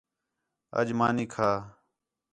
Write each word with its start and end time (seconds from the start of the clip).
اَڄ 0.77 0.87
مانی 0.99 1.25
کھا 1.33 1.49